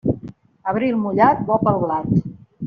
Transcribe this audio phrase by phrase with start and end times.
[0.71, 2.11] Abril mullat, bo pel blat.